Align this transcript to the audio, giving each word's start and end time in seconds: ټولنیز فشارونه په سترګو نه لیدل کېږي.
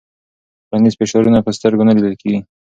ټولنیز 0.67 0.93
فشارونه 0.99 1.39
په 1.45 1.51
سترګو 1.57 1.87
نه 1.87 1.93
لیدل 1.97 2.15
کېږي. 2.21 2.39